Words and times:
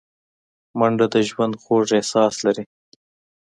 منډه 0.79 1.05
د 1.13 1.15
ژوند 1.29 1.53
خوږ 1.61 1.87
احساس 1.97 2.33
لري 2.45 2.63